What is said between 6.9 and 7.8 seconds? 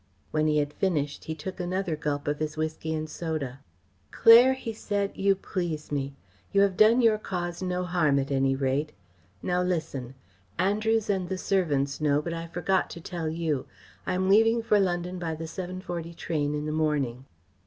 your cause